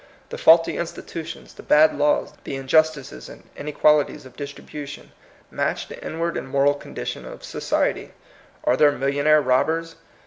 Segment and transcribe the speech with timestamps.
[0.29, 5.11] The faulty institutions, the bad laws, the injustices and inequalities of distribution,
[5.51, 8.11] match the in ward and moral condition of society.
[8.63, 9.97] Are there millionnaire robbers?